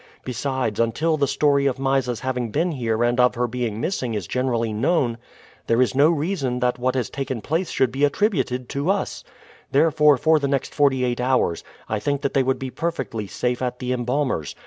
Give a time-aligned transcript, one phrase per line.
[0.25, 4.25] Besides, until the story of Mysa's having been here and of her being missing is
[4.25, 5.19] generally known,
[5.67, 9.23] there is no reason that what has taken place should be attributed to us;
[9.71, 13.61] therefore, for the next forty eight hours I think that they would be perfectly safe
[13.61, 14.55] at the embalmer's.